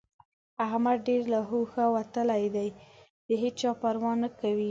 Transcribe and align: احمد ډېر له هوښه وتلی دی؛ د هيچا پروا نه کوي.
احمد 0.65 0.97
ډېر 1.07 1.21
له 1.33 1.39
هوښه 1.49 1.85
وتلی 1.95 2.43
دی؛ 2.55 2.69
د 3.27 3.29
هيچا 3.41 3.71
پروا 3.81 4.11
نه 4.23 4.29
کوي. 4.39 4.59